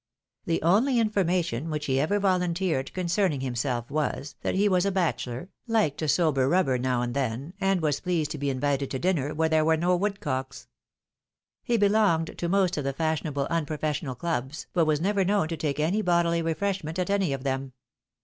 [0.47, 5.49] The only information which he ever volunteered concerning himself was, that he was a bachelor,
[5.67, 9.31] liked a sober rubber now and then, and was pleased to be invited to dinner
[9.35, 10.67] where there were woodcocks.
[11.61, 15.55] He be longed to most of the fashionable unprofessional clubs, but was never known to
[15.55, 17.73] take any bodily refreshment at any of them.